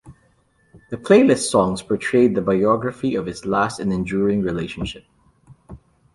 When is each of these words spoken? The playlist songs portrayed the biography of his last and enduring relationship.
The 0.89 0.97
playlist 0.97 1.51
songs 1.51 1.83
portrayed 1.83 2.33
the 2.33 2.41
biography 2.41 3.13
of 3.13 3.27
his 3.27 3.45
last 3.45 3.79
and 3.79 3.93
enduring 3.93 4.41
relationship. 4.41 5.05